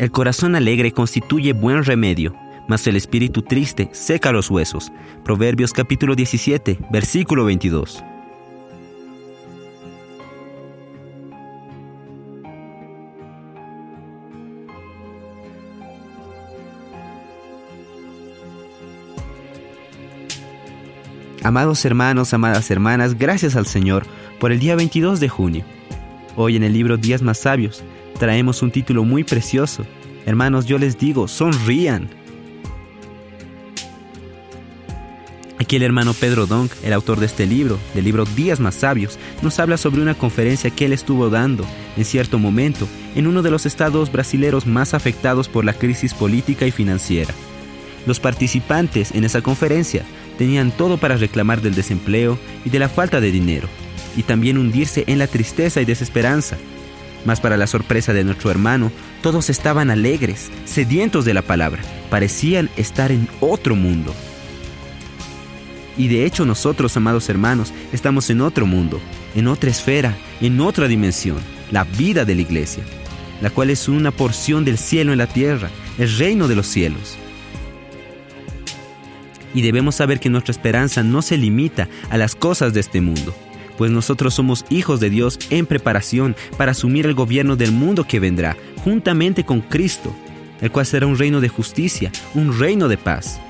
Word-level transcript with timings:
El 0.00 0.10
corazón 0.10 0.54
alegre 0.56 0.92
constituye 0.92 1.52
buen 1.52 1.84
remedio, 1.84 2.34
mas 2.66 2.86
el 2.86 2.96
espíritu 2.96 3.42
triste 3.42 3.90
seca 3.92 4.32
los 4.32 4.50
huesos. 4.50 4.90
Proverbios 5.26 5.74
capítulo 5.74 6.14
17, 6.14 6.78
versículo 6.90 7.44
22. 7.44 8.02
Amados 21.42 21.84
hermanos, 21.84 22.32
amadas 22.32 22.70
hermanas, 22.70 23.18
gracias 23.18 23.54
al 23.54 23.66
Señor 23.66 24.06
por 24.38 24.50
el 24.50 24.60
día 24.60 24.76
22 24.76 25.20
de 25.20 25.28
junio. 25.28 25.64
Hoy 26.36 26.56
en 26.56 26.62
el 26.62 26.72
libro 26.72 26.96
Días 26.96 27.20
más 27.20 27.36
Sabios 27.36 27.84
traemos 28.20 28.60
un 28.60 28.70
título 28.70 29.02
muy 29.02 29.24
precioso. 29.24 29.86
Hermanos, 30.26 30.66
yo 30.66 30.78
les 30.78 30.98
digo, 30.98 31.26
sonrían. 31.26 32.10
Aquí 35.58 35.76
el 35.76 35.82
hermano 35.82 36.12
Pedro 36.12 36.46
Donk, 36.46 36.70
el 36.82 36.92
autor 36.92 37.18
de 37.18 37.26
este 37.26 37.46
libro, 37.46 37.78
del 37.94 38.04
libro 38.04 38.26
Días 38.26 38.60
más 38.60 38.74
Sabios, 38.74 39.18
nos 39.40 39.58
habla 39.58 39.78
sobre 39.78 40.02
una 40.02 40.14
conferencia 40.14 40.70
que 40.70 40.84
él 40.84 40.92
estuvo 40.92 41.30
dando 41.30 41.64
en 41.96 42.04
cierto 42.04 42.38
momento 42.38 42.86
en 43.14 43.26
uno 43.26 43.40
de 43.40 43.50
los 43.50 43.64
estados 43.64 44.12
brasileros 44.12 44.66
más 44.66 44.92
afectados 44.92 45.48
por 45.48 45.64
la 45.64 45.72
crisis 45.72 46.12
política 46.12 46.66
y 46.66 46.70
financiera. 46.70 47.32
Los 48.06 48.20
participantes 48.20 49.12
en 49.12 49.24
esa 49.24 49.40
conferencia 49.40 50.04
tenían 50.36 50.72
todo 50.72 50.98
para 50.98 51.16
reclamar 51.16 51.62
del 51.62 51.74
desempleo 51.74 52.38
y 52.66 52.70
de 52.70 52.80
la 52.80 52.90
falta 52.90 53.20
de 53.20 53.32
dinero, 53.32 53.68
y 54.14 54.24
también 54.24 54.58
hundirse 54.58 55.04
en 55.06 55.18
la 55.18 55.26
tristeza 55.26 55.80
y 55.80 55.86
desesperanza. 55.86 56.58
Mas 57.24 57.40
para 57.40 57.56
la 57.56 57.66
sorpresa 57.66 58.12
de 58.12 58.24
nuestro 58.24 58.50
hermano, 58.50 58.90
todos 59.22 59.50
estaban 59.50 59.90
alegres, 59.90 60.50
sedientos 60.64 61.24
de 61.24 61.34
la 61.34 61.42
palabra, 61.42 61.82
parecían 62.08 62.70
estar 62.76 63.12
en 63.12 63.28
otro 63.40 63.76
mundo. 63.76 64.14
Y 65.98 66.08
de 66.08 66.24
hecho 66.24 66.46
nosotros, 66.46 66.96
amados 66.96 67.28
hermanos, 67.28 67.72
estamos 67.92 68.30
en 68.30 68.40
otro 68.40 68.66
mundo, 68.66 69.00
en 69.34 69.48
otra 69.48 69.70
esfera, 69.70 70.16
en 70.40 70.60
otra 70.60 70.88
dimensión, 70.88 71.38
la 71.70 71.84
vida 71.84 72.24
de 72.24 72.34
la 72.34 72.40
iglesia, 72.40 72.82
la 73.42 73.50
cual 73.50 73.70
es 73.70 73.88
una 73.88 74.10
porción 74.10 74.64
del 74.64 74.78
cielo 74.78 75.12
en 75.12 75.18
la 75.18 75.26
tierra, 75.26 75.68
el 75.98 76.16
reino 76.16 76.48
de 76.48 76.56
los 76.56 76.66
cielos. 76.66 77.16
Y 79.52 79.62
debemos 79.62 79.96
saber 79.96 80.20
que 80.20 80.30
nuestra 80.30 80.52
esperanza 80.52 81.02
no 81.02 81.22
se 81.22 81.36
limita 81.36 81.88
a 82.08 82.16
las 82.16 82.34
cosas 82.34 82.72
de 82.72 82.80
este 82.80 83.00
mundo, 83.00 83.34
pues 83.80 83.90
nosotros 83.90 84.34
somos 84.34 84.66
hijos 84.68 85.00
de 85.00 85.08
Dios 85.08 85.38
en 85.48 85.64
preparación 85.64 86.36
para 86.58 86.72
asumir 86.72 87.06
el 87.06 87.14
gobierno 87.14 87.56
del 87.56 87.72
mundo 87.72 88.06
que 88.06 88.20
vendrá, 88.20 88.54
juntamente 88.84 89.44
con 89.44 89.62
Cristo, 89.62 90.14
el 90.60 90.70
cual 90.70 90.84
será 90.84 91.06
un 91.06 91.16
reino 91.16 91.40
de 91.40 91.48
justicia, 91.48 92.12
un 92.34 92.58
reino 92.58 92.88
de 92.88 92.98
paz. 92.98 93.40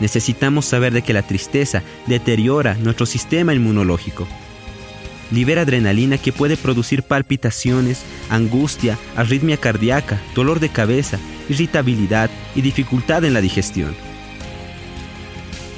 Necesitamos 0.00 0.64
saber 0.64 0.92
de 0.92 1.02
que 1.02 1.12
la 1.12 1.22
tristeza 1.22 1.84
deteriora 2.08 2.74
nuestro 2.74 3.06
sistema 3.06 3.54
inmunológico. 3.54 4.26
Libera 5.30 5.62
adrenalina 5.62 6.18
que 6.18 6.32
puede 6.32 6.56
producir 6.56 7.04
palpitaciones, 7.04 8.02
angustia, 8.28 8.98
arritmia 9.14 9.56
cardíaca, 9.56 10.20
dolor 10.34 10.58
de 10.58 10.70
cabeza 10.70 11.20
irritabilidad 11.48 12.28
y 12.56 12.60
dificultad 12.62 13.24
en 13.24 13.34
la 13.34 13.40
digestión. 13.40 14.07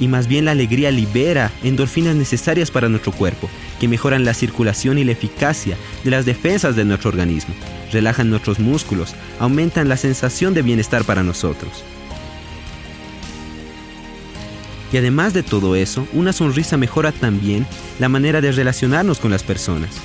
Y 0.01 0.09
más 0.09 0.27
bien 0.27 0.45
la 0.45 0.51
alegría 0.51 0.91
libera 0.91 1.51
endorfinas 1.63 2.15
necesarias 2.15 2.71
para 2.71 2.89
nuestro 2.89 3.13
cuerpo, 3.13 3.49
que 3.79 3.87
mejoran 3.87 4.25
la 4.25 4.33
circulación 4.33 4.97
y 4.97 5.05
la 5.05 5.13
eficacia 5.13 5.77
de 6.03 6.11
las 6.11 6.25
defensas 6.25 6.75
de 6.75 6.83
nuestro 6.83 7.09
organismo, 7.09 7.53
relajan 7.93 8.29
nuestros 8.29 8.59
músculos, 8.59 9.15
aumentan 9.39 9.87
la 9.87 9.95
sensación 9.95 10.53
de 10.53 10.63
bienestar 10.63 11.05
para 11.05 11.23
nosotros. 11.23 11.85
Y 14.91 14.97
además 14.97 15.33
de 15.33 15.43
todo 15.43 15.77
eso, 15.77 16.05
una 16.11 16.33
sonrisa 16.33 16.75
mejora 16.75 17.13
también 17.13 17.65
la 17.99 18.09
manera 18.09 18.41
de 18.41 18.51
relacionarnos 18.51 19.19
con 19.19 19.31
las 19.31 19.43
personas 19.43 20.01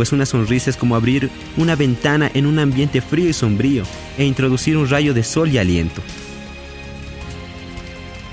pues 0.00 0.12
una 0.12 0.24
sonrisa 0.24 0.70
es 0.70 0.78
como 0.78 0.96
abrir 0.96 1.28
una 1.58 1.76
ventana 1.76 2.30
en 2.32 2.46
un 2.46 2.58
ambiente 2.58 3.02
frío 3.02 3.28
y 3.28 3.34
sombrío 3.34 3.82
e 4.16 4.24
introducir 4.24 4.78
un 4.78 4.88
rayo 4.88 5.12
de 5.12 5.22
sol 5.22 5.50
y 5.50 5.58
aliento. 5.58 6.00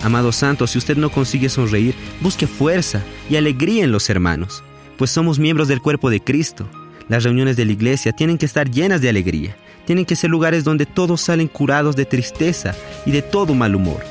Amado 0.08 0.32
santo, 0.32 0.68
si 0.68 0.78
usted 0.78 0.96
no 0.96 1.10
consigue 1.10 1.50
sonreír, 1.50 1.94
busque 2.22 2.48
fuerza 2.48 3.04
y 3.30 3.36
alegría 3.36 3.84
en 3.84 3.92
los 3.92 4.10
hermanos, 4.10 4.64
pues 4.98 5.12
somos 5.12 5.38
miembros 5.38 5.68
del 5.68 5.82
cuerpo 5.82 6.10
de 6.10 6.22
Cristo. 6.22 6.66
Las 7.10 7.26
reuniones 7.26 7.58
de 7.58 7.66
la 7.66 7.74
iglesia 7.74 8.14
tienen 8.14 8.38
que 8.38 8.46
estar 8.46 8.72
llenas 8.72 9.02
de 9.02 9.10
alegría, 9.10 9.58
tienen 9.86 10.06
que 10.06 10.16
ser 10.16 10.30
lugares 10.30 10.64
donde 10.64 10.86
todos 10.86 11.20
salen 11.20 11.50
curados 11.50 11.98
de 11.98 12.06
tristeza 12.06 12.74
y 13.06 13.12
de 13.12 13.22
todo 13.22 13.54
mal 13.54 13.76
humor. 13.76 14.02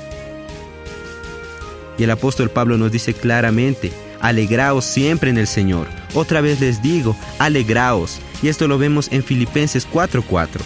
Y 1.96 2.02
el 2.02 2.10
apóstol 2.10 2.50
Pablo 2.50 2.76
nos 2.76 2.92
dice 2.92 3.14
claramente, 3.14 3.90
alegraos 4.20 4.84
siempre 4.84 5.30
en 5.30 5.38
el 5.38 5.46
Señor. 5.46 5.86
Otra 6.12 6.42
vez 6.42 6.60
les 6.60 6.82
digo, 6.82 7.16
alegraos. 7.38 8.18
Y 8.42 8.48
esto 8.48 8.68
lo 8.68 8.76
vemos 8.76 9.08
en 9.12 9.24
Filipenses 9.24 9.88
4:4. 9.90 10.60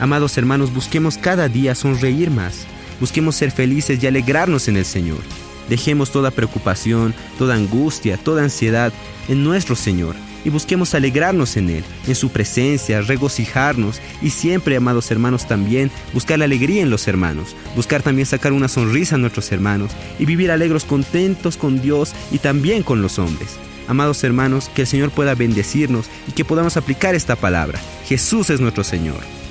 Amados 0.00 0.36
hermanos, 0.36 0.74
busquemos 0.74 1.16
cada 1.16 1.48
día 1.48 1.76
sonreír 1.76 2.32
más. 2.32 2.66
Busquemos 3.00 3.36
ser 3.36 3.50
felices 3.50 4.02
y 4.02 4.06
alegrarnos 4.06 4.68
en 4.68 4.76
el 4.76 4.84
Señor. 4.84 5.20
Dejemos 5.68 6.12
toda 6.12 6.30
preocupación, 6.30 7.14
toda 7.38 7.54
angustia, 7.54 8.16
toda 8.16 8.42
ansiedad 8.42 8.92
en 9.28 9.44
nuestro 9.44 9.76
Señor 9.76 10.14
y 10.44 10.50
busquemos 10.50 10.94
alegrarnos 10.94 11.56
en 11.56 11.70
Él, 11.70 11.84
en 12.06 12.14
su 12.14 12.28
presencia, 12.28 13.00
regocijarnos 13.00 14.00
y 14.22 14.30
siempre, 14.30 14.76
amados 14.76 15.10
hermanos, 15.10 15.48
también 15.48 15.90
buscar 16.12 16.38
la 16.38 16.44
alegría 16.44 16.82
en 16.82 16.90
los 16.90 17.08
hermanos, 17.08 17.56
buscar 17.74 18.02
también 18.02 18.26
sacar 18.26 18.52
una 18.52 18.68
sonrisa 18.68 19.14
a 19.14 19.18
nuestros 19.18 19.50
hermanos 19.52 19.92
y 20.18 20.26
vivir 20.26 20.50
alegros, 20.50 20.84
contentos 20.84 21.56
con 21.56 21.80
Dios 21.80 22.12
y 22.30 22.38
también 22.38 22.82
con 22.82 23.02
los 23.02 23.18
hombres. 23.18 23.56
Amados 23.88 24.22
hermanos, 24.24 24.70
que 24.74 24.82
el 24.82 24.86
Señor 24.86 25.10
pueda 25.10 25.34
bendecirnos 25.34 26.06
y 26.28 26.32
que 26.32 26.44
podamos 26.44 26.76
aplicar 26.76 27.14
esta 27.14 27.36
palabra. 27.36 27.78
Jesús 28.06 28.50
es 28.50 28.60
nuestro 28.60 28.84
Señor. 28.84 29.43